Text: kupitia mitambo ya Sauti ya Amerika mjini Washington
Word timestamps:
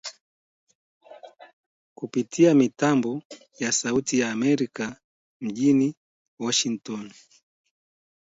kupitia 1.95 2.53
mitambo 2.55 3.21
ya 3.59 3.71
Sauti 3.71 4.19
ya 4.19 4.31
Amerika 4.31 4.95
mjini 5.41 5.95
Washington 6.39 7.11